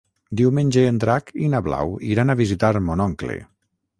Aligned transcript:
Diumenge 0.39 0.85
en 0.91 0.97
Drac 1.03 1.29
i 1.47 1.51
na 1.55 1.59
Blau 1.67 1.93
iran 2.15 2.35
a 2.35 2.39
visitar 2.41 2.75
mon 2.89 3.07
oncle. 3.09 3.37